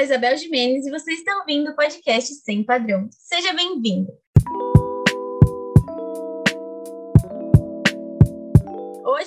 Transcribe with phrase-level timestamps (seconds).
[0.00, 3.08] sou Isabel Jimenez e você está ouvindo o podcast Sem Padrão.
[3.12, 4.10] Seja bem-vindo!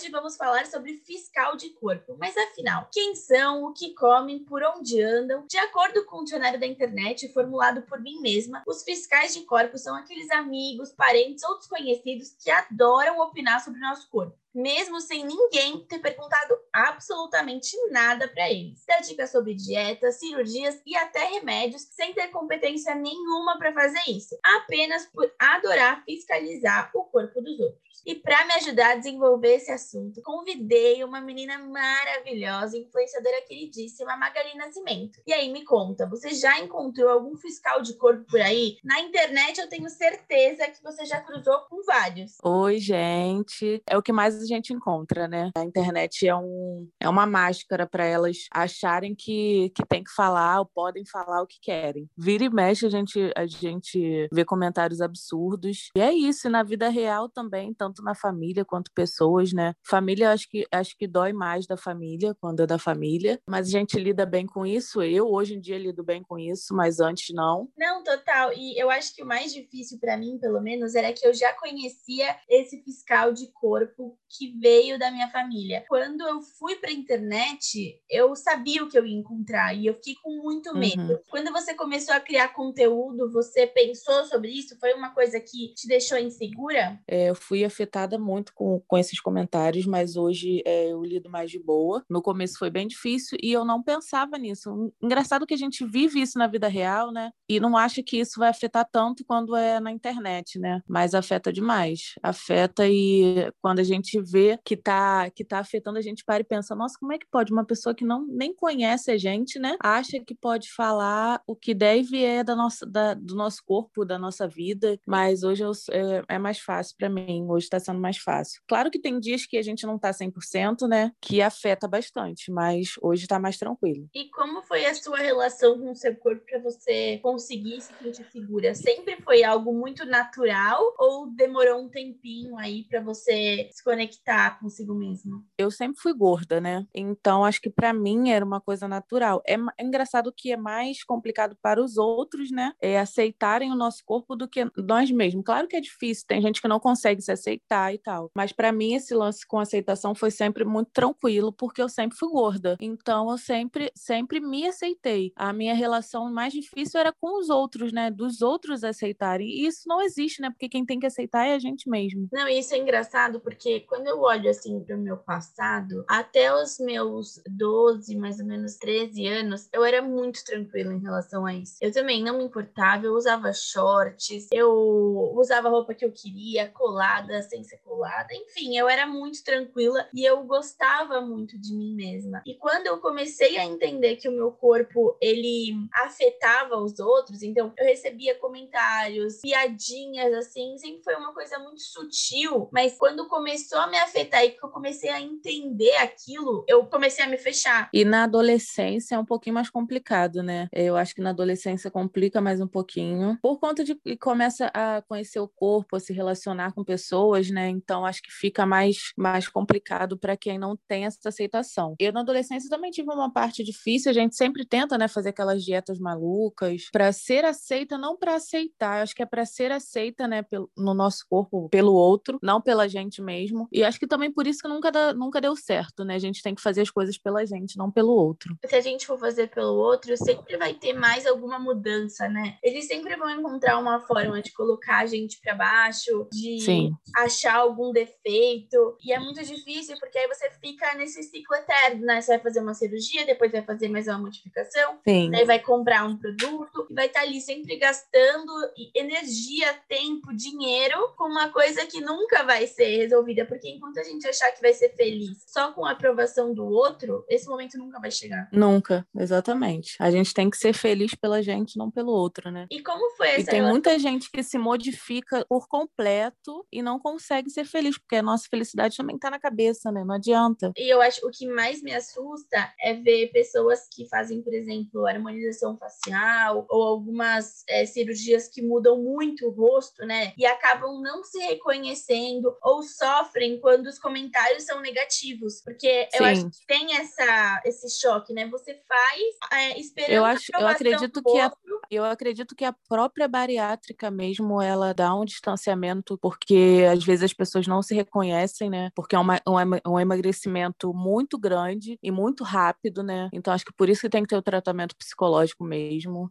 [0.03, 2.17] Hoje vamos falar sobre fiscal de corpo.
[2.19, 5.47] Mas afinal, quem são, o que comem, por onde andam?
[5.47, 9.77] De acordo com o dicionário da internet formulado por mim mesma, os fiscais de corpo
[9.77, 15.25] são aqueles amigos, parentes ou desconhecidos que adoram opinar sobre o nosso corpo mesmo sem
[15.25, 18.83] ninguém ter perguntado absolutamente nada para eles.
[18.85, 24.37] Dá dicas sobre dietas, cirurgias e até remédios sem ter competência nenhuma para fazer isso,
[24.43, 27.92] apenas por adorar fiscalizar o corpo dos outros.
[28.05, 34.55] E para me ajudar a desenvolver esse assunto, convidei uma menina maravilhosa, influenciadora queridíssima, Magali
[34.55, 35.21] Nascimento.
[35.25, 38.77] E aí, me conta, você já encontrou algum fiscal de corpo por aí?
[38.83, 42.33] Na internet eu tenho certeza que você já cruzou com vários.
[42.43, 43.81] Oi, gente.
[43.87, 45.51] É o que mais a gente encontra, né?
[45.55, 50.59] A internet é, um, é uma máscara para elas acharem que, que tem que falar
[50.59, 52.09] ou podem falar o que querem.
[52.17, 55.89] Vira e mexe, a gente, a gente vê comentários absurdos.
[55.95, 59.73] E é isso, na vida real também, tanto na família quanto pessoas, né?
[59.85, 63.71] Família, acho que, acho que dói mais da família, quando é da família, mas a
[63.71, 65.01] gente lida bem com isso.
[65.03, 67.69] Eu, hoje em dia, lido bem com isso, mas antes não.
[67.77, 68.51] Não, total.
[68.53, 71.53] E eu acho que o mais difícil para mim, pelo menos, era que eu já
[71.53, 75.83] conhecia esse fiscal de corpo que veio da minha família.
[75.87, 79.93] Quando eu fui para a internet, eu sabia o que eu ia encontrar e eu
[79.95, 80.79] fiquei com muito uhum.
[80.79, 81.13] medo.
[81.13, 81.19] Uhum.
[81.29, 84.77] Quando você começou a criar conteúdo, você pensou sobre isso?
[84.79, 86.99] Foi uma coisa que te deixou insegura?
[87.07, 87.82] É, eu fui afetada
[88.17, 92.03] muito com, com esses comentários, mas hoje é, eu lido mais de boa.
[92.09, 94.91] No começo foi bem difícil e eu não pensava nisso.
[95.01, 97.31] Engraçado que a gente vive isso na vida real, né?
[97.47, 100.81] E não acha que isso vai afetar tanto quando é na internet, né?
[100.87, 102.15] Mas afeta demais.
[102.21, 106.43] Afeta e quando a gente vê que tá, que tá afetando, a gente para e
[106.43, 109.75] pensa, nossa, como é que pode uma pessoa que não nem conhece a gente, né,
[109.81, 114.17] acha que pode falar o que deve é da nossa, da, do nosso corpo, da
[114.17, 118.17] nossa vida, mas hoje eu, é, é mais fácil para mim, hoje está sendo mais
[118.17, 118.61] fácil.
[118.67, 122.93] Claro que tem dias que a gente não tá 100%, né, que afeta bastante, mas
[123.01, 124.07] hoje está mais tranquilo.
[124.13, 128.25] E como foi a sua relação com o seu corpo para você conseguir se sentir
[128.31, 128.75] segura?
[128.75, 134.93] Sempre foi algo muito natural ou demorou um tempinho aí para você se conectar consigo
[134.93, 135.43] mesmo?
[135.57, 136.85] Eu sempre fui gorda, né?
[136.93, 139.41] Então acho que para mim era uma coisa natural.
[139.45, 142.73] É, é, engraçado que é mais complicado para os outros, né?
[142.81, 145.43] É aceitarem o nosso corpo do que nós mesmos.
[145.45, 148.29] Claro que é difícil, tem gente que não consegue se aceitar e tal.
[148.35, 152.29] Mas para mim esse lance com aceitação foi sempre muito tranquilo, porque eu sempre fui
[152.29, 152.77] gorda.
[152.79, 155.31] Então eu sempre sempre me aceitei.
[155.35, 158.11] A minha relação mais difícil era com os outros, né?
[158.11, 159.47] Dos outros aceitarem.
[159.47, 160.49] E isso não existe, né?
[160.49, 162.27] Porque quem tem que aceitar é a gente mesmo.
[162.31, 166.79] Não, isso é engraçado porque quando eu olho assim para o meu passado, até os
[166.79, 171.77] meus 12, mais ou menos 13 anos, eu era muito tranquila em relação a isso.
[171.81, 177.41] Eu também não me importava, eu usava shorts, eu usava roupa que eu queria, colada,
[177.43, 182.41] sem ser colada, enfim, eu era muito tranquila e eu gostava muito de mim mesma.
[182.45, 187.73] E quando eu comecei a entender que o meu corpo ele afetava os outros, então
[187.77, 193.87] eu recebia comentários, piadinhas assim, sempre foi uma coisa muito sutil, mas quando começou a
[193.87, 197.89] me afetar e que eu comecei a entender aquilo, eu comecei a me fechar.
[197.93, 200.67] E na adolescência é um pouquinho mais complicado, né?
[200.71, 205.01] Eu acho que na adolescência complica mais um pouquinho, por conta de que começa a
[205.01, 207.69] conhecer o corpo, a se relacionar com pessoas, né?
[207.69, 211.95] Então acho que fica mais, mais complicado para quem não tem essa aceitação.
[211.99, 215.63] Eu na adolescência também tive uma parte difícil, a gente sempre tenta, né, fazer aquelas
[215.63, 220.45] dietas malucas para ser aceita, não para aceitar, acho que é para ser aceita, né,
[220.77, 223.67] no nosso corpo pelo outro, não pela gente mesmo.
[223.71, 226.15] E acho que também por isso que nunca, dá, nunca deu certo, né?
[226.15, 228.55] A gente tem que fazer as coisas pela gente, não pelo outro.
[228.65, 232.57] Se a gente for fazer pelo outro, sempre vai ter mais alguma mudança, né?
[232.63, 236.93] Eles sempre vão encontrar uma forma de colocar a gente para baixo, de Sim.
[237.23, 238.97] Achar algum defeito.
[239.03, 242.21] E é muito difícil, porque aí você fica nesse ciclo eterno, né?
[242.21, 245.33] Você vai fazer uma cirurgia, depois vai fazer mais uma modificação, Sim.
[245.35, 248.51] aí vai comprar um produto e vai estar tá ali sempre gastando
[248.95, 254.27] energia, tempo, dinheiro com uma coisa que nunca vai ser resolvida, porque enquanto a gente
[254.27, 258.11] achar que vai ser feliz só com a aprovação do outro, esse momento nunca vai
[258.11, 258.47] chegar.
[258.51, 259.95] Nunca, exatamente.
[259.99, 262.67] A gente tem que ser feliz pela gente, não pelo outro, né?
[262.69, 263.71] E como foi essa E tem relação?
[263.71, 268.47] muita gente que se modifica por completo e não consegue ser feliz, porque a nossa
[268.49, 270.03] felicidade também tá na cabeça, né?
[270.03, 270.71] Não adianta.
[270.77, 275.05] E eu acho o que mais me assusta é ver pessoas que fazem, por exemplo,
[275.05, 280.33] harmonização facial ou algumas é, cirurgias que mudam muito o rosto, né?
[280.37, 286.17] E acabam não se reconhecendo ou sofrem sofrem quando os comentários são negativos, porque Sim.
[286.19, 288.47] eu acho que tem essa, esse choque, né?
[288.47, 289.21] Você faz
[289.51, 291.51] é, esperando eu acho, eu acredito que a,
[291.95, 297.33] eu acredito que a própria bariátrica mesmo ela dá um distanciamento porque às vezes as
[297.33, 298.89] pessoas não se reconhecem, né?
[298.95, 303.29] Porque é uma, um, um emagrecimento muito grande e muito rápido, né?
[303.33, 306.29] Então acho que por isso que tem que ter o tratamento psicológico mesmo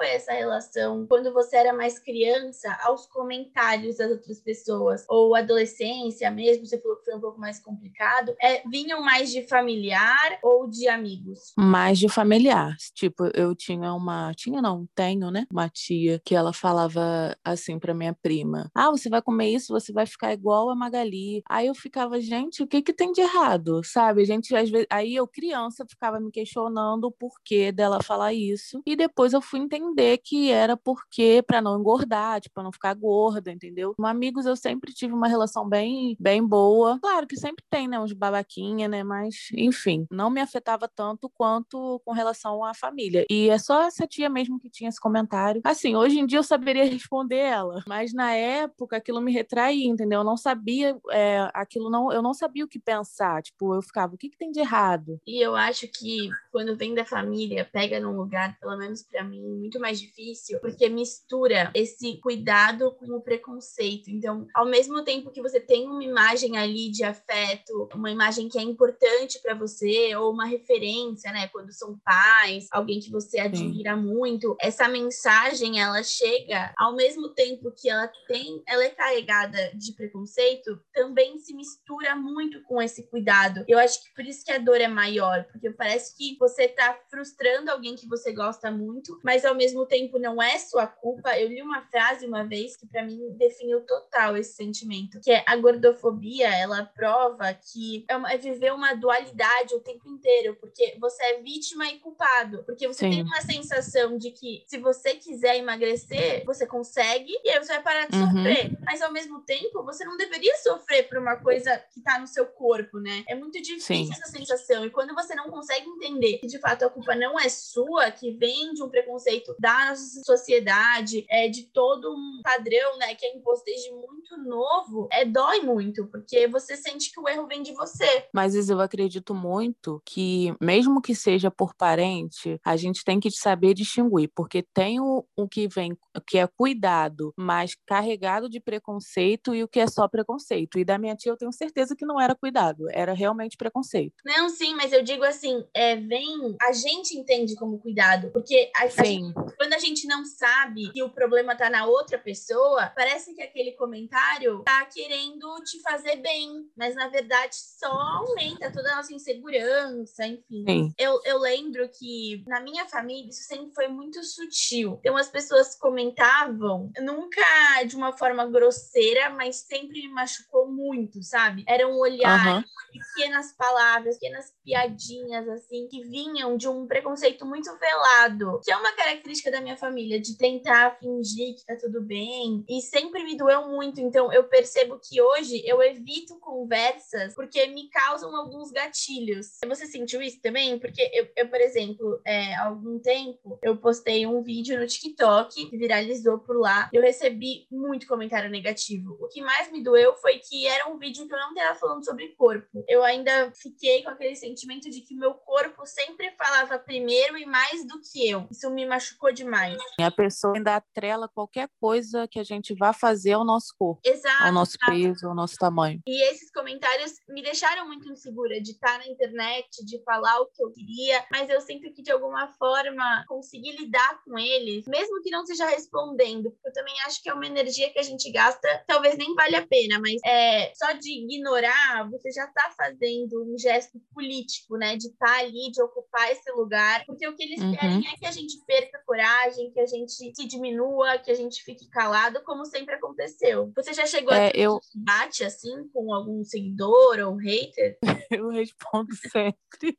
[0.00, 5.04] foi essa relação quando você era mais criança aos comentários das outras pessoas?
[5.06, 8.34] Ou adolescência mesmo, você falou que foi um pouco mais complicado.
[8.40, 11.52] É, vinham mais de familiar ou de amigos?
[11.58, 12.74] Mais de familiar.
[12.94, 14.32] Tipo, eu tinha uma.
[14.32, 15.44] Tinha não, tenho, né?
[15.52, 19.92] Uma tia que ela falava assim pra minha prima: Ah, você vai comer isso, você
[19.92, 21.42] vai ficar igual a Magali.
[21.46, 23.82] Aí eu ficava, gente, o que que tem de errado?
[23.84, 24.22] Sabe?
[24.22, 24.86] A gente, às vezes.
[24.88, 28.80] Aí eu, criança, ficava me questionando o porquê dela falar isso.
[28.86, 32.72] E depois eu fui entender entender que era porque para não engordar, tipo, para não
[32.72, 33.94] ficar gorda, entendeu?
[33.96, 36.98] Com amigos eu sempre tive uma relação bem bem boa.
[37.00, 42.00] Claro que sempre tem, né, uns babaquinha, né, mas enfim, não me afetava tanto quanto
[42.04, 43.24] com relação à família.
[43.30, 45.60] E é só essa tia mesmo que tinha esse comentário.
[45.64, 50.20] Assim, hoje em dia eu saberia responder ela, mas na época aquilo me retraía, entendeu?
[50.20, 53.42] Eu não sabia, é, aquilo não, eu não sabia o que pensar.
[53.42, 55.20] Tipo, eu ficava, o que, que tem de errado?
[55.26, 59.40] E eu acho que quando vem da família, pega num lugar, pelo menos para mim,
[59.40, 64.10] muito mais difícil, porque mistura esse cuidado com o preconceito.
[64.10, 68.58] Então, ao mesmo tempo que você tem uma imagem ali de afeto, uma imagem que
[68.58, 71.48] é importante para você, ou uma referência, né?
[71.48, 74.02] Quando são pais, alguém que você admira Sim.
[74.02, 79.92] muito, essa mensagem ela chega ao mesmo tempo que ela tem, ela é carregada de
[79.94, 83.64] preconceito, também se mistura muito com esse cuidado.
[83.68, 86.98] Eu acho que por isso que a dor é maior, porque parece que você tá
[87.10, 91.38] frustrando alguém que você gosta muito, mas ao mesmo mesmo tempo não é sua culpa.
[91.38, 95.44] Eu li uma frase uma vez que para mim definiu total esse sentimento, que é
[95.46, 100.96] a gordofobia, ela prova que é, uma, é viver uma dualidade o tempo inteiro, porque
[101.00, 103.10] você é vítima e culpado, porque você Sim.
[103.10, 107.82] tem uma sensação de que se você quiser emagrecer, você consegue e aí você vai
[107.82, 108.26] parar de uhum.
[108.26, 108.78] sofrer.
[108.84, 112.46] Mas ao mesmo tempo, você não deveria sofrer por uma coisa que tá no seu
[112.46, 113.24] corpo, né?
[113.28, 114.10] É muito difícil Sim.
[114.12, 114.84] essa sensação.
[114.84, 118.32] E quando você não consegue entender que de fato a culpa não é sua, que
[118.32, 123.36] vem de um preconceito da nossa sociedade, é, de todo um padrão, né, que é
[123.36, 127.72] imposto desde muito novo, é, dói muito, porque você sente que o erro vem de
[127.72, 128.26] você.
[128.32, 133.74] Mas eu acredito muito que, mesmo que seja por parente, a gente tem que saber
[133.74, 135.96] distinguir, porque tem o, o que vem,
[136.26, 140.78] que é cuidado, mas carregado de preconceito e o que é só preconceito.
[140.78, 144.14] E da minha tia eu tenho certeza que não era cuidado, era realmente preconceito.
[144.24, 148.84] Não, sim, mas eu digo assim, é, vem, a gente entende como cuidado, porque a,
[148.84, 153.34] a gente, quando a gente não sabe que o problema tá na outra pessoa, parece
[153.34, 158.96] que aquele comentário tá querendo te fazer bem, mas na verdade só aumenta toda a
[158.96, 160.64] nossa insegurança, enfim.
[160.98, 164.98] Eu, eu lembro que na minha família isso sempre foi muito sutil.
[165.00, 167.40] Então as pessoas comentavam, nunca
[167.86, 171.64] de uma forma grosseira, mas sempre me machucou muito, sabe?
[171.66, 172.64] Era um olhar, uhum.
[172.92, 178.92] pequenas palavras, pequenas piadinhas, assim, que vinham de um preconceito muito velado, que é uma
[178.92, 182.64] característica da minha família, de tentar fingir que tá tudo bem.
[182.68, 184.00] E sempre me doeu muito.
[184.00, 189.58] Então, eu percebo que hoje eu evito conversas porque me causam alguns gatilhos.
[189.66, 190.78] Você sentiu isso também?
[190.78, 195.70] Porque eu, eu por exemplo, é, há algum tempo, eu postei um vídeo no TikTok
[195.70, 196.88] que viralizou por lá.
[196.92, 199.16] Eu recebi muito comentário negativo.
[199.20, 202.04] O que mais me doeu foi que era um vídeo que eu não estava falando
[202.04, 202.84] sobre corpo.
[202.88, 207.86] Eu ainda fiquei com aquele sentimento de que meu corpo sempre falava primeiro e mais
[207.86, 208.46] do que eu.
[208.50, 209.76] Isso me machucou demais.
[210.00, 214.44] A pessoa ainda atrela qualquer coisa que a gente vá fazer ao nosso corpo, exato,
[214.44, 214.92] ao nosso exato.
[214.92, 216.00] peso, ao nosso tamanho.
[216.06, 220.64] E esses comentários me deixaram muito insegura de estar na internet, de falar o que
[220.64, 225.30] eu queria, mas eu sinto que de alguma forma consegui lidar com eles, mesmo que
[225.30, 228.84] não seja respondendo, porque eu também acho que é uma energia que a gente gasta,
[228.86, 233.58] talvez nem vale a pena, mas é só de ignorar, você já está fazendo um
[233.58, 237.72] gesto político, né, de estar ali, de ocupar esse lugar, porque o que eles uhum.
[237.76, 241.64] querem é que a gente perca coragem, que a gente se diminua, que a gente
[241.64, 243.72] fique calado, como sempre aconteceu.
[243.74, 244.80] Você já chegou é, a ter eu...
[244.94, 247.98] bate assim com algum seguidor ou hater?
[248.30, 249.98] Eu respondo sempre.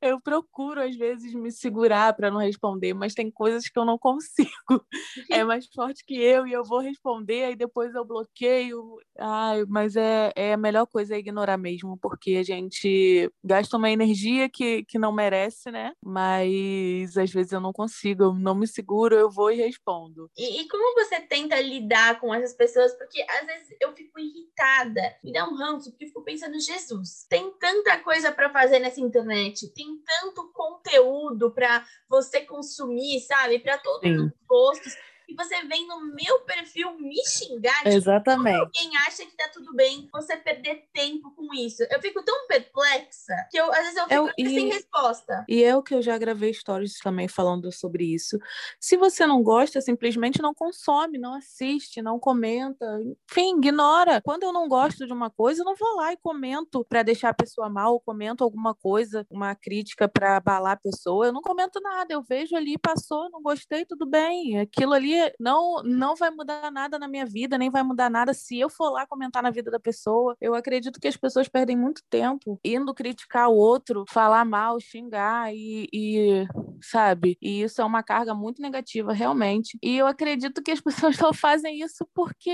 [0.00, 3.98] Eu procuro, às vezes, me segurar para não responder, mas tem coisas que eu não
[3.98, 4.50] consigo.
[5.30, 8.98] É mais forte que eu e eu vou responder, aí depois eu bloqueio.
[9.18, 13.90] Ai, mas é, é a melhor coisa é ignorar mesmo, porque a gente gasta uma
[13.90, 15.92] energia que, que não merece, né?
[16.04, 20.30] Mas às vezes eu não consigo, eu não me seguro, eu vou e respondo.
[20.36, 22.96] E, e como você tenta lidar com essas pessoas?
[22.96, 27.26] Porque às vezes eu fico irritada, me dá um ranço, porque eu fico pensando, Jesus,
[27.28, 29.39] tem tanta coisa para fazer nessa internet,
[29.74, 33.58] tem tanto conteúdo para você consumir, sabe?
[33.58, 34.16] Para todos Sim.
[34.16, 34.94] os gostos
[35.30, 37.78] e você vem no meu perfil me xingar.
[37.78, 38.58] Tipo, Exatamente.
[38.58, 41.84] alguém acha que tá tudo bem você perder tempo com isso.
[41.88, 45.44] Eu fico tão perplexa que eu, às vezes eu fico é, e, sem resposta.
[45.48, 48.38] E é o que eu já gravei stories também falando sobre isso.
[48.80, 52.84] Se você não gosta, simplesmente não consome, não assiste, não comenta.
[53.30, 54.20] Enfim, ignora.
[54.20, 57.28] Quando eu não gosto de uma coisa, eu não vou lá e comento para deixar
[57.28, 61.26] a pessoa mal, ou comento alguma coisa, uma crítica para abalar a pessoa.
[61.26, 62.12] Eu não comento nada.
[62.12, 64.58] Eu vejo ali, passou, não gostei, tudo bem.
[64.58, 68.58] Aquilo ali não, não vai mudar nada na minha vida, nem vai mudar nada se
[68.58, 70.36] eu for lá comentar na vida da pessoa.
[70.40, 75.54] Eu acredito que as pessoas perdem muito tempo indo criticar o outro, falar mal, xingar
[75.54, 76.46] e, e
[76.82, 77.36] sabe?
[77.40, 79.78] E isso é uma carga muito negativa, realmente.
[79.82, 82.50] E eu acredito que as pessoas só fazem isso porque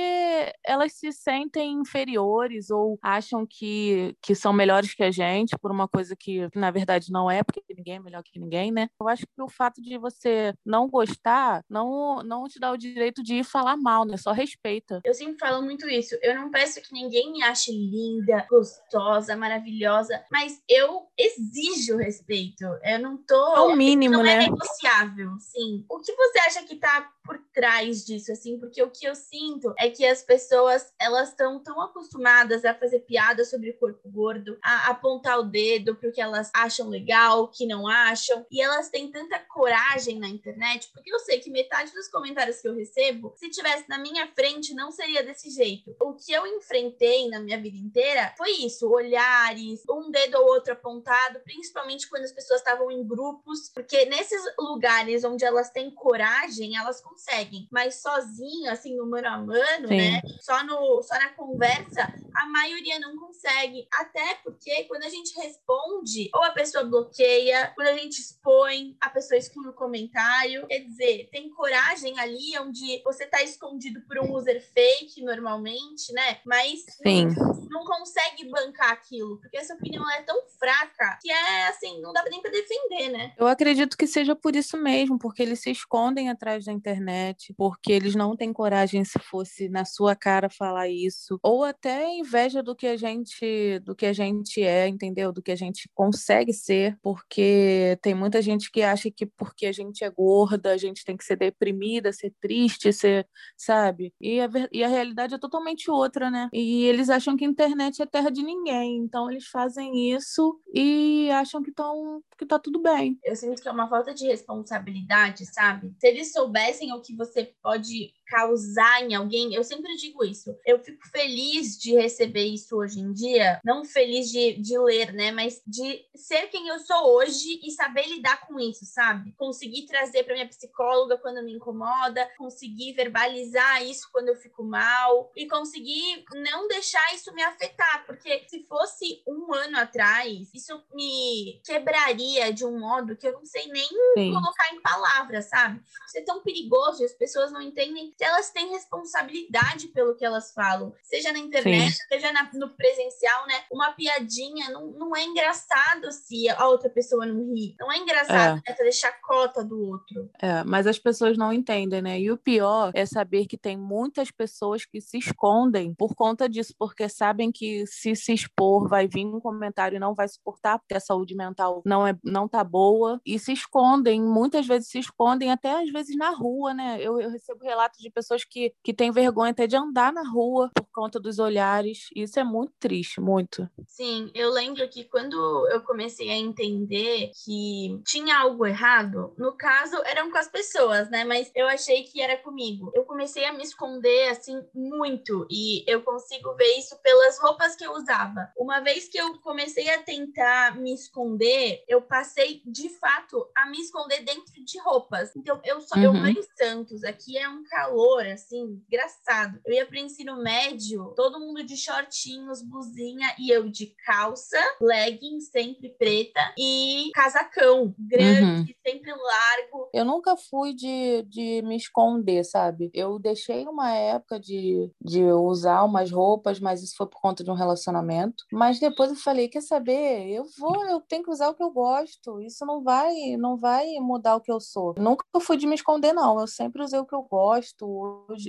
[0.65, 5.89] elas se sentem inferiores ou acham que, que são melhores que a gente por uma
[5.89, 8.89] coisa que, na verdade, não é, porque ninguém é melhor que ninguém, né?
[9.01, 13.23] Eu acho que o fato de você não gostar não, não te dá o direito
[13.23, 14.17] de ir falar mal, né?
[14.17, 15.01] Só respeita.
[15.05, 16.17] Eu sempre falo muito isso.
[16.23, 22.65] Eu não peço que ninguém me ache linda, gostosa, maravilhosa, mas eu exijo respeito.
[22.83, 23.57] Eu não tô.
[23.57, 24.35] É o mínimo, não é né?
[24.35, 25.85] É negociável, sim.
[25.89, 28.59] O que você acha que tá por trás disso, assim?
[28.59, 33.01] Porque o que eu sinto é que as pessoas, elas estão tão acostumadas a fazer
[33.01, 37.49] piadas sobre o corpo gordo, a apontar o dedo pro que elas acham legal, o
[37.49, 41.93] que não acham, e elas têm tanta coragem na internet, porque eu sei que metade
[41.93, 45.95] dos comentários comentários que eu recebo, se tivesse na minha frente, não seria desse jeito.
[46.01, 50.73] O que eu enfrentei na minha vida inteira foi isso: olhares, um dedo ou outro
[50.73, 56.77] apontado, principalmente quando as pessoas estavam em grupos, porque nesses lugares onde elas têm coragem,
[56.77, 59.97] elas conseguem, mas sozinho, assim, no mano a mano, Sim.
[59.97, 60.23] né?
[60.41, 63.87] Só, no, só na conversa, a maioria não consegue.
[63.93, 69.09] Até porque quando a gente responde, ou a pessoa bloqueia, quando a gente expõe, a
[69.11, 70.67] pessoa exclui o comentário.
[70.67, 76.13] Quer dizer, tem coragem ali ali onde você está escondido por um user fake normalmente,
[76.13, 76.39] né?
[76.45, 77.29] Mas Sim.
[77.37, 82.13] Não, não consegue bancar aquilo, porque essa opinião é tão fraca que é assim, não
[82.13, 83.33] dá nem para defender, né?
[83.39, 87.93] Eu acredito que seja por isso mesmo, porque eles se escondem atrás da internet, porque
[87.93, 92.75] eles não têm coragem se fosse na sua cara falar isso, ou até inveja do
[92.75, 95.33] que a gente, do que a gente é, entendeu?
[95.33, 99.73] Do que a gente consegue ser, porque tem muita gente que acha que porque a
[99.73, 104.13] gente é gorda, a gente tem que ser deprimida, ser triste, ser, sabe?
[104.21, 106.49] E a, e a realidade é totalmente outra, né?
[106.53, 111.31] E eles acham que a internet é terra de ninguém, então eles fazem isso e
[111.31, 113.19] acham que, tão, que tá tudo bem.
[113.25, 115.95] Eu sinto que é uma falta de responsabilidade, sabe?
[115.99, 120.57] Se eles soubessem o que você pode causar em alguém, eu sempre digo isso.
[120.65, 125.31] Eu fico feliz de receber isso hoje em dia, não feliz de, de ler, né?
[125.31, 129.33] Mas de ser quem eu sou hoje e saber lidar com isso, sabe?
[129.37, 135.31] Conseguir trazer para minha psicóloga quando me incomoda, conseguir verbalizar isso quando eu fico mal
[135.37, 141.61] e conseguir não deixar isso me afetar, porque se fosse um ano atrás, isso me
[141.65, 144.33] quebraria de um modo que eu não sei nem Sim.
[144.33, 145.81] colocar em palavras, sabe?
[146.07, 150.53] Isso é tão perigoso, as pessoas não entendem que elas têm responsabilidade pelo que elas
[150.53, 152.03] falam, seja na internet, Sim.
[152.09, 153.55] seja na, no presencial, né?
[153.71, 157.75] Uma piadinha não, não é engraçado se a outra pessoa não ri.
[157.79, 158.71] Não é engraçado é.
[158.71, 160.31] né, fazer chacota do outro.
[160.41, 162.19] É, mas as pessoas não entendem, né?
[162.19, 166.75] E o pior é saber que tem muitas pessoas que se escondem por conta disso,
[166.79, 170.95] porque sabem que se se expor vai vir um comentário e não vai suportar, porque
[170.95, 175.51] a saúde mental não é não tá boa, e se escondem, muitas vezes se escondem,
[175.51, 176.99] até às vezes na rua, né?
[177.01, 180.71] Eu, eu recebo relatos de pessoas que, que têm vergonha até de andar na rua
[180.75, 182.09] por conta dos olhares.
[182.15, 183.69] Isso é muito triste, muito.
[183.87, 185.37] Sim, eu lembro que quando
[185.69, 191.25] eu comecei a entender que tinha algo errado, no caso eram com as pessoas, né?
[191.25, 192.91] Mas eu achei que era comigo.
[192.95, 197.85] Eu comecei a me esconder assim muito e eu consigo ver isso pelas roupas que
[197.85, 198.51] eu usava.
[198.57, 203.79] Uma vez que eu comecei a tentar me esconder, eu passei de fato a me
[203.79, 205.35] esconder dentro de roupas.
[205.37, 206.03] Então eu só uhum.
[206.03, 209.59] eu moro em Santos, aqui é um calor calor, assim, engraçado.
[209.65, 215.41] Eu ia pro ensino médio, todo mundo de shortinhos, blusinha, e eu de calça, legging,
[215.41, 218.77] sempre preta, e casacão, grande, uhum.
[218.87, 219.91] sempre largo.
[219.95, 222.91] Eu nunca fui de, de me esconder, sabe?
[222.93, 227.51] Eu deixei uma época de, de usar umas roupas, mas isso foi por conta de
[227.51, 228.45] um relacionamento.
[228.53, 230.29] Mas depois eu falei, quer saber?
[230.29, 232.41] Eu vou, eu tenho que usar o que eu gosto.
[232.43, 234.95] Isso não vai, não vai mudar o que eu sou.
[234.99, 236.39] Nunca fui de me esconder, não.
[236.39, 237.86] Eu sempre usei o que eu gosto,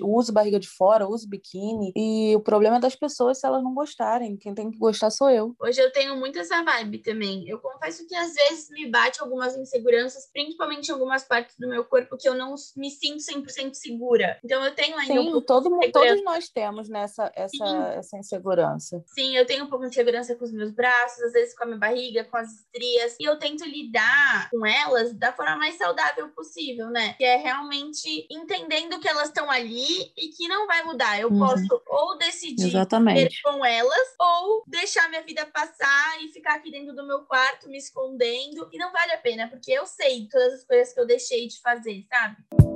[0.03, 1.91] uso barriga de fora, uso biquíni.
[1.95, 4.37] E o problema é das pessoas se elas não gostarem.
[4.37, 5.55] Quem tem que gostar sou eu.
[5.59, 7.47] Hoje eu tenho muito essa vibe também.
[7.47, 11.83] Eu confesso que às vezes me bate algumas inseguranças, principalmente em algumas partes do meu
[11.85, 14.39] corpo que eu não me sinto 100% segura.
[14.43, 19.03] Então eu tenho ainda Sim, um todo, todos nós temos nessa essa, essa insegurança.
[19.07, 21.67] Sim, eu tenho um pouco de insegurança com os meus braços, às vezes com a
[21.67, 23.15] minha barriga, com as estrias.
[23.19, 27.13] E eu tento lidar com elas da forma mais saudável possível, né?
[27.13, 31.19] Que é realmente entendendo que elas estão ali e que não vai mudar.
[31.19, 31.39] Eu uhum.
[31.39, 33.41] posso ou decidir Exatamente.
[33.41, 37.77] com elas ou deixar minha vida passar e ficar aqui dentro do meu quarto me
[37.77, 38.69] escondendo.
[38.71, 41.59] E não vale a pena, porque eu sei todas as coisas que eu deixei de
[41.61, 42.66] fazer, sabe?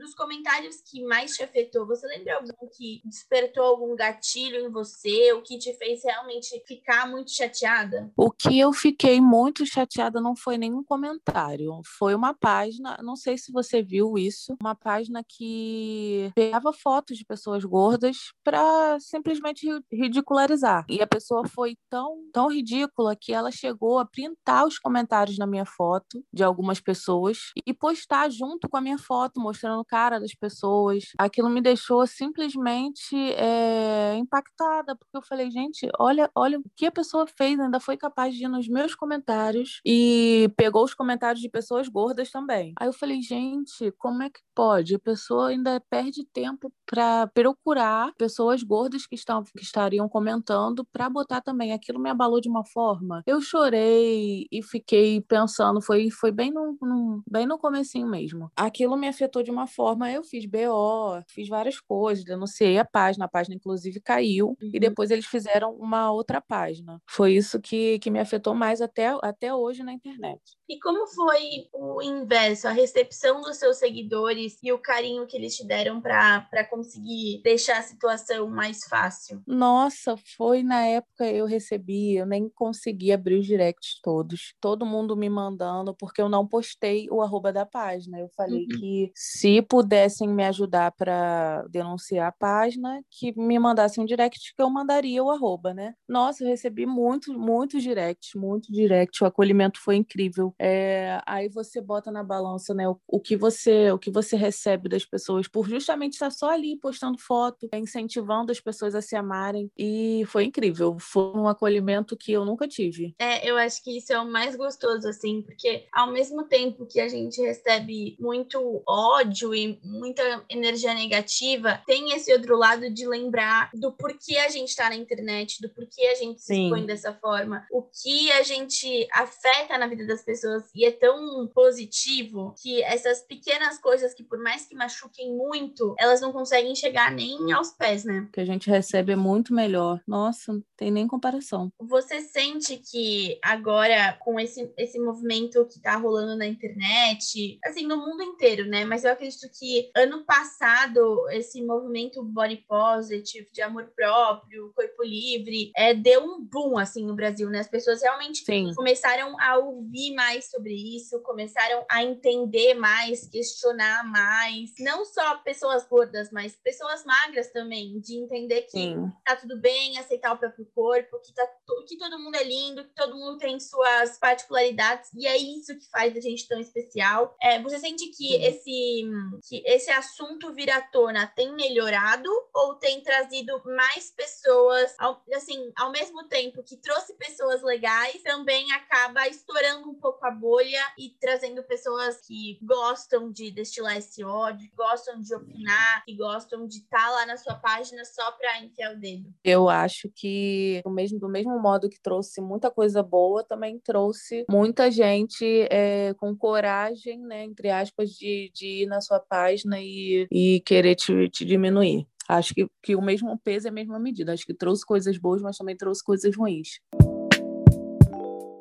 [0.00, 5.32] Dos comentários que mais te afetou, você lembra algum que despertou algum gatilho em você,
[5.32, 8.10] o que te fez realmente ficar muito chateada?
[8.16, 13.36] O que eu fiquei muito chateada não foi nenhum comentário, foi uma página, não sei
[13.36, 20.84] se você viu isso, uma página que pegava fotos de pessoas gordas para simplesmente ridicularizar.
[20.88, 25.46] E a pessoa foi tão, tão ridícula que ela chegou a printar os comentários na
[25.46, 30.34] minha foto de algumas pessoas e postar junto com a minha foto, mostrando cara das
[30.34, 31.06] pessoas.
[31.18, 36.92] Aquilo me deixou simplesmente é, impactada, porque eu falei, gente, olha, olha o que a
[36.92, 41.48] pessoa fez, ainda foi capaz de ir nos meus comentários e pegou os comentários de
[41.48, 42.72] pessoas gordas também.
[42.78, 44.94] Aí eu falei, gente, como é que pode?
[44.94, 51.08] A pessoa ainda perde tempo para procurar pessoas gordas que, estão, que estariam comentando para
[51.08, 51.72] botar também.
[51.72, 53.22] Aquilo me abalou de uma forma.
[53.26, 58.50] Eu chorei e fiquei pensando, foi, foi bem, no, no, bem no comecinho mesmo.
[58.56, 59.79] Aquilo me afetou de uma forma,
[60.14, 64.70] eu fiz BO, fiz várias coisas, denunciei a página, a página inclusive caiu, uhum.
[64.72, 67.00] e depois eles fizeram uma outra página.
[67.08, 70.40] Foi isso que, que me afetou mais até, até hoje na internet.
[70.70, 75.56] E como foi o inverso, a recepção dos seus seguidores e o carinho que eles
[75.56, 79.42] te deram para conseguir deixar a situação mais fácil?
[79.44, 84.54] Nossa, foi na época eu recebi, eu nem consegui abrir os directs todos.
[84.60, 88.20] Todo mundo me mandando, porque eu não postei o arroba da página.
[88.20, 88.78] Eu falei uhum.
[88.78, 94.62] que se pudessem me ajudar para denunciar a página, que me mandassem um direct que
[94.62, 95.94] eu mandaria o arroba, né?
[96.08, 99.24] Nossa, eu recebi muito, muitos directs, muito direct.
[99.24, 100.54] O acolhimento foi incrível.
[100.62, 102.86] É, aí você bota na balança, né?
[102.86, 106.76] O, o, que você, o que você recebe das pessoas por justamente estar só ali
[106.76, 109.70] postando foto, incentivando as pessoas a se amarem.
[109.78, 110.98] E foi incrível.
[111.00, 113.14] Foi um acolhimento que eu nunca tive.
[113.18, 117.00] É, eu acho que isso é o mais gostoso, assim, porque ao mesmo tempo que
[117.00, 123.70] a gente recebe muito ódio e muita energia negativa, tem esse outro lado de lembrar
[123.72, 127.66] do porquê a gente está na internet, do porquê a gente se expõe dessa forma,
[127.70, 133.22] o que a gente afeta na vida das pessoas e é tão positivo que essas
[133.22, 138.04] pequenas coisas que por mais que machuquem muito, elas não conseguem chegar nem aos pés,
[138.04, 138.26] né?
[138.28, 140.00] O que a gente recebe é muito melhor.
[140.06, 141.72] Nossa, não tem nem comparação.
[141.80, 147.96] Você sente que agora com esse esse movimento que tá rolando na internet, assim, no
[147.96, 148.84] mundo inteiro, né?
[148.84, 155.02] Mas eu acredito acredito que ano passado esse movimento body positive, de amor próprio, corpo
[155.02, 157.60] livre, é, deu um boom assim no Brasil, né?
[157.60, 158.72] As pessoas realmente Sim.
[158.74, 165.86] começaram a ouvir mais sobre isso, começaram a entender mais, questionar mais, não só pessoas
[165.86, 169.12] gordas, mas pessoas magras também, de entender que Sim.
[169.24, 171.46] tá tudo bem, aceitar o próprio corpo, que, tá,
[171.86, 175.88] que todo mundo é lindo, que todo mundo tem suas particularidades, e é isso que
[175.90, 177.36] faz a gente tão especial.
[177.42, 178.42] É, você sente que Sim.
[178.42, 179.10] esse
[179.48, 185.72] que esse assunto vir à tona tem melhorado ou tem trazido mais pessoas, ao, assim,
[185.76, 191.10] ao mesmo tempo que trouxe pessoas legais, também acaba estourando um pouco a bolha e
[191.20, 196.78] trazendo pessoas que gostam de destilar esse ódio, que gostam de opinar, que gostam de
[196.78, 199.32] estar tá lá na sua página só para enfiar o dedo.
[199.44, 204.44] Eu acho que do mesmo, do mesmo modo que trouxe muita coisa boa, também trouxe
[204.48, 210.26] muita gente é, com coragem, né, entre aspas, de, de ir na sua página e,
[210.30, 212.06] e querer te, te diminuir.
[212.28, 214.32] Acho que, que o mesmo peso é a mesma medida.
[214.32, 216.78] Acho que trouxe coisas boas, mas também trouxe coisas ruins.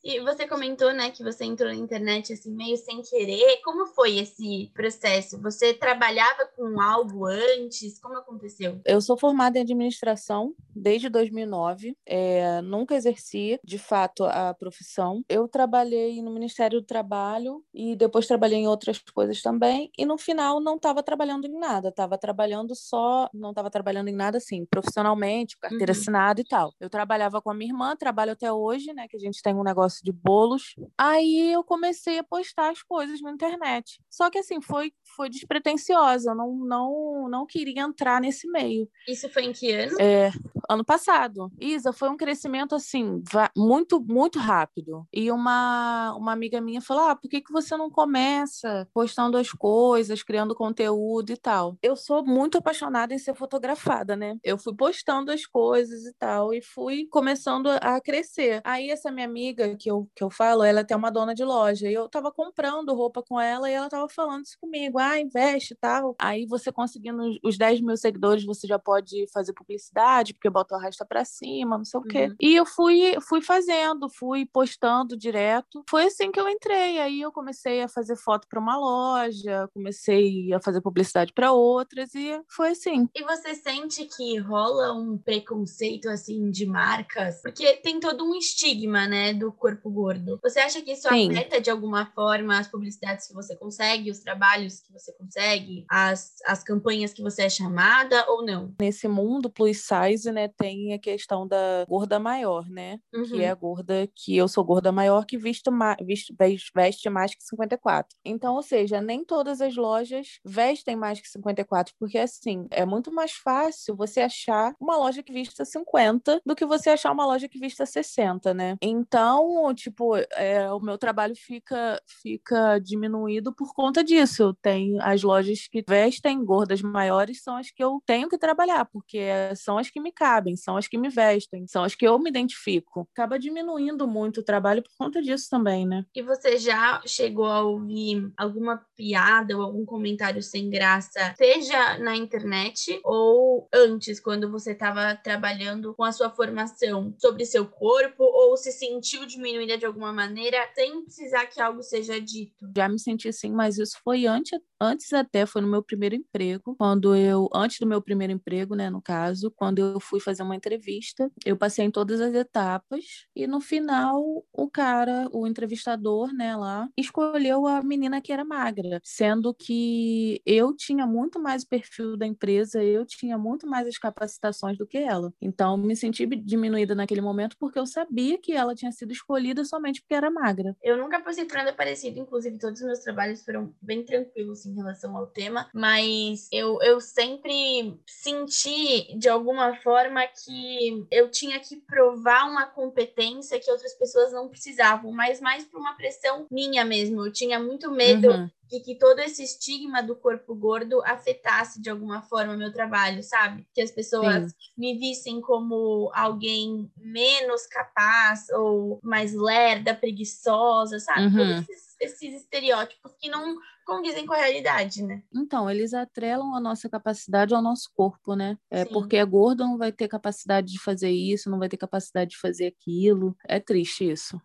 [0.10, 3.62] E você comentou, né, que você entrou na internet assim meio sem querer.
[3.64, 5.40] Como foi esse processo?
[5.40, 8.00] Você trabalhava com algo antes?
[8.00, 8.82] Como aconteceu?
[8.88, 11.96] Eu sou formada em administração desde 2009.
[12.08, 15.24] É, nunca exerci, de fato, a profissão.
[15.30, 19.92] Eu trabalhei no Ministério do Trabalho e depois trabalhei em outras coisas também.
[19.96, 21.90] E no final não estava trabalhando em nada.
[21.90, 26.00] Estava trabalhando só, não estava trabalhando em nada assim, profissionalmente, carteira uhum.
[26.00, 26.74] assinada e tal.
[26.80, 29.08] Eu trabalhava com a minha irmã, trabalho até hoje, né?
[29.08, 30.76] Que a gente tem um negócio de bolos.
[30.98, 34.00] Aí eu comecei a postar as coisas na internet.
[34.10, 36.32] Só que assim, foi, foi despretensiosa.
[36.32, 38.88] Eu não, não, não queria entrar nesse meio.
[39.08, 39.98] Isso foi em que ano?
[40.00, 40.32] É,
[40.70, 41.52] ano passado.
[41.60, 43.22] Isa, foi um crescimento assim,
[43.58, 45.08] muito, muito rápido.
[45.12, 49.52] E uma, uma amiga minha falou: ah, por que, que você não começa postando as
[49.52, 51.78] coisas, criando conteúdo e tal?
[51.82, 54.38] Eu sou muito apaixonada em ser fotografada, né?
[54.44, 58.62] Eu fui postando as coisas e tal, e fui começando a crescer.
[58.64, 61.90] Aí, essa minha amiga que eu, que eu falo, ela tem uma dona de loja,
[61.90, 65.74] e eu tava comprando roupa com ela, e ela tava falando isso comigo: ah, investe
[65.74, 66.16] e tal.
[66.20, 70.78] Aí, você conseguindo os 10 mil seguidores, você já pode fazer publicidade, porque bota o
[70.78, 72.28] arrasta para cima, não sei o quê.
[72.28, 72.36] Uhum.
[72.40, 75.84] E eu fui, fui fazendo, fui postando direto.
[75.90, 77.00] Foi assim que eu entrei.
[77.00, 82.14] Aí eu comecei a fazer foto para uma loja, comecei a fazer publicidade para outras
[82.16, 83.08] e foi assim.
[83.16, 87.42] E você sente que rola um preconceito assim de marcas?
[87.42, 90.40] Porque tem todo um estigma, né, do corpo gordo.
[90.42, 91.32] Você acha que isso Sim.
[91.32, 96.36] afeta de alguma forma as publicidades que você consegue, os trabalhos que você consegue, as,
[96.46, 98.74] as campanhas que você é chamada ou não?
[98.82, 103.00] Nesse mundo plus size, né, tem a questão da gorda maior, né?
[103.14, 103.24] Uhum.
[103.24, 103.52] Que é uhum.
[103.52, 106.34] a gorda que eu sou gorda maior que visto, visto
[106.74, 108.18] veste mais que 54.
[108.26, 113.12] Então, ou seja, nem todas as lojas vestem mais que 54, porque assim, é muito
[113.12, 117.48] mais fácil você achar uma loja que vista 50 do que você achar uma loja
[117.48, 118.78] que vista 60, né?
[118.82, 124.56] Então, tipo, é, o meu trabalho fica fica diminuído por conta disso.
[124.62, 129.20] Tem as lojas que vestem gordas maiores são as que eu tenho que trabalhar, porque
[129.56, 132.30] são as que me cabem são as que me vestem, são as que eu me
[132.30, 133.08] identifico.
[133.14, 136.06] Acaba diminuindo muito o trabalho por conta disso também, né?
[136.16, 142.16] E você já chegou a ouvir alguma piada ou algum comentário sem graça, seja na
[142.16, 148.58] internet ou antes, quando você estava trabalhando com a sua formação sobre seu corpo ou
[148.58, 152.70] se sentiu diminuída de alguma maneira sem precisar que algo seja dito?
[152.76, 156.76] Já me senti assim, mas isso foi antes, antes até, foi no meu primeiro emprego,
[156.78, 160.56] quando eu, antes do meu primeiro emprego, né, no caso, quando eu fui fazer uma
[160.56, 161.30] entrevista.
[161.46, 164.22] Eu passei em todas as etapas e no final
[164.54, 170.76] o cara, o entrevistador, né, lá, escolheu a menina que era magra, sendo que eu
[170.76, 174.98] tinha muito mais o perfil da empresa, eu tinha muito mais as capacitações do que
[174.98, 175.34] ela.
[175.42, 180.02] Então me senti diminuída naquele momento porque eu sabia que ela tinha sido escolhida somente
[180.02, 180.76] porque era magra.
[180.82, 184.76] Eu nunca passei por nada parecido, inclusive todos os meus trabalhos foram bem tranquilos em
[184.76, 191.78] relação ao tema, mas eu, eu sempre senti de alguma forma que eu tinha que
[191.78, 197.26] provar uma competência que outras pessoas não precisavam, mas mais por uma pressão minha mesmo.
[197.26, 198.50] Eu tinha muito medo uhum.
[198.70, 203.66] de que todo esse estigma do corpo gordo afetasse de alguma forma meu trabalho, sabe?
[203.74, 204.58] Que as pessoas Sim.
[204.78, 211.28] me vissem como alguém menos capaz ou mais lerda, preguiçosa, sabe?
[211.28, 211.38] Uhum.
[211.38, 213.58] Todos esses, esses estereótipos que não
[213.90, 215.22] condizem com a realidade, né?
[215.34, 218.58] Então, eles atrelam a nossa capacidade ao nosso corpo, né?
[218.70, 218.94] É Sim.
[218.94, 222.38] porque é gordo não vai ter capacidade de fazer isso, não vai ter capacidade de
[222.38, 223.36] fazer aquilo.
[223.48, 224.40] É triste isso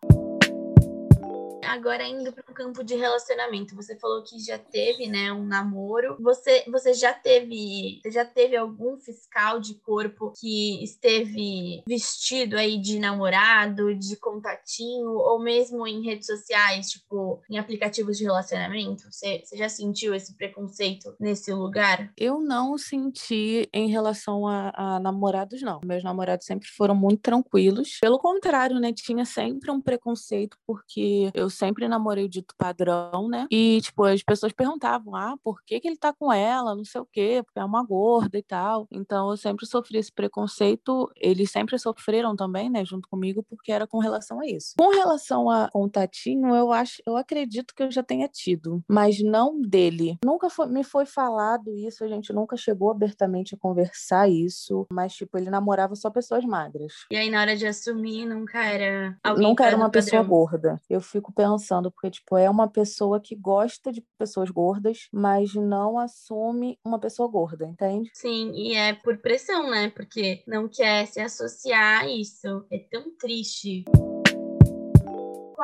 [1.74, 3.74] agora indo para o campo de relacionamento.
[3.74, 6.16] Você falou que já teve, né, um namoro.
[6.20, 12.98] Você, você já teve, já teve algum fiscal de corpo que esteve vestido aí de
[12.98, 19.04] namorado, de contatinho, ou mesmo em redes sociais, tipo, em aplicativos de relacionamento?
[19.10, 22.12] Você, você já sentiu esse preconceito nesse lugar?
[22.16, 25.80] Eu não senti em relação a, a namorados, não.
[25.84, 27.98] Meus namorados sempre foram muito tranquilos.
[28.00, 33.29] Pelo contrário, né, tinha sempre um preconceito, porque eu sempre sempre namorei o dito padrão,
[33.29, 33.46] né?
[33.50, 36.74] E, tipo, as pessoas perguntavam, ah, por que, que ele tá com ela?
[36.74, 38.87] Não sei o quê, porque é uma gorda e tal.
[38.92, 41.11] Então, eu sempre sofri esse preconceito.
[41.16, 44.74] Eles sempre sofreram também, né, junto comigo, porque era com relação a isso.
[44.79, 49.61] Com relação a contatinho, eu acho, eu acredito que eu já tenha tido, mas não
[49.61, 50.18] dele.
[50.24, 55.14] Nunca foi, me foi falado isso, a gente nunca chegou abertamente a conversar isso, mas,
[55.14, 56.92] tipo, ele namorava só pessoas magras.
[57.11, 59.16] E aí, na hora de assumir, nunca era.
[59.37, 60.81] Nunca era uma pessoa gorda.
[60.88, 65.54] Eu fico pensando pensando, porque, tipo, é uma pessoa que gosta de pessoas gordas, mas
[65.54, 68.10] não assume uma pessoa gorda, entende?
[68.14, 69.90] Sim, e é por pressão, né?
[69.90, 72.64] Porque não quer se associar a isso.
[72.70, 73.84] É tão triste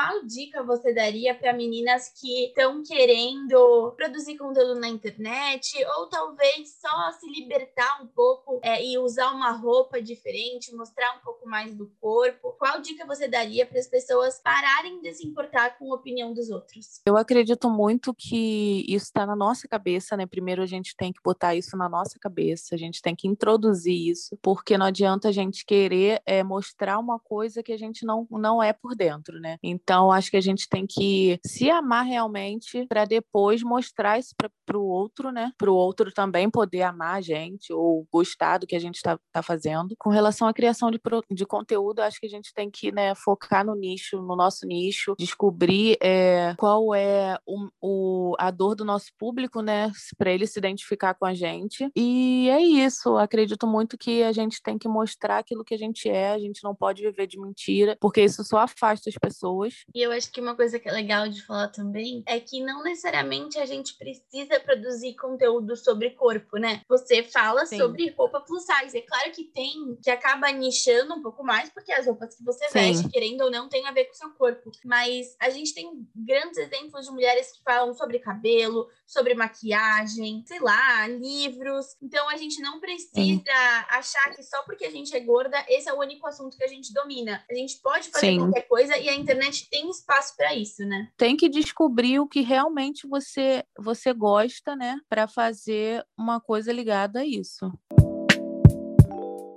[0.01, 6.79] qual dica você daria para meninas que estão querendo produzir conteúdo na internet ou talvez
[6.81, 11.75] só se libertar um pouco é, e usar uma roupa diferente, mostrar um pouco mais
[11.75, 12.53] do corpo?
[12.59, 16.49] Qual dica você daria para as pessoas pararem de se importar com a opinião dos
[16.49, 17.03] outros?
[17.05, 20.25] Eu acredito muito que isso está na nossa cabeça, né?
[20.25, 24.09] Primeiro a gente tem que botar isso na nossa cabeça, a gente tem que introduzir
[24.09, 28.27] isso, porque não adianta a gente querer é, mostrar uma coisa que a gente não,
[28.31, 29.59] não é por dentro, né?
[29.63, 34.35] Então acho que a gente tem que se amar realmente para depois mostrar isso
[34.67, 35.53] para o outro, né?
[35.59, 39.19] Para o outro também poder amar a gente ou gostar do que a gente está
[39.33, 39.95] tá fazendo.
[39.99, 41.01] Com relação à criação de,
[41.31, 45.15] de conteúdo, acho que a gente tem que né, focar no nicho, no nosso nicho,
[45.19, 49.91] descobrir é, qual é o, o, a dor do nosso público, né?
[50.17, 51.91] Para ele se identificar com a gente.
[51.97, 53.17] E é isso.
[53.17, 56.63] Acredito muito que a gente tem que mostrar aquilo que a gente é, a gente
[56.63, 59.70] não pode viver de mentira, porque isso só afasta as pessoas.
[59.95, 62.83] E eu acho que uma coisa que é legal de falar também é que não
[62.83, 66.83] necessariamente a gente precisa produzir conteúdo sobre corpo, né?
[66.89, 67.79] Você fala Sim.
[67.79, 68.99] sobre roupa plus size.
[68.99, 72.67] É claro que tem, que acaba nichando um pouco mais, porque as roupas que você
[72.69, 72.73] Sim.
[72.75, 74.71] veste, querendo ou não, tem a ver com o seu corpo.
[74.85, 80.61] Mas a gente tem grandes exemplos de mulheres que falam sobre cabelo, sobre maquiagem, sei
[80.61, 81.97] lá, livros.
[82.03, 83.43] Então a gente não precisa Sim.
[83.91, 86.69] achar que só porque a gente é gorda, esse é o único assunto que a
[86.69, 87.45] gente domina.
[87.51, 91.11] A gente pode fazer qualquer coisa e a internet tem espaço para isso, né?
[91.17, 97.21] Tem que descobrir o que realmente você você gosta, né, para fazer uma coisa ligada
[97.21, 97.71] a isso.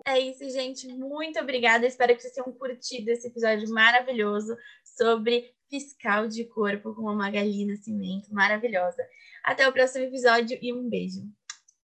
[0.06, 0.88] É isso, gente.
[0.88, 1.88] Muito obrigada.
[1.88, 7.66] Espero que vocês tenham curtido esse episódio maravilhoso sobre fiscal de corpo com a Magali
[7.66, 8.32] Nascimento.
[8.32, 9.04] Maravilhosa.
[9.44, 11.22] Até o próximo episódio e um beijo.